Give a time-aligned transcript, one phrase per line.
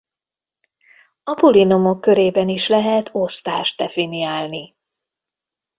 [1.23, 4.75] A polinomok körében is lehet osztást definiálni.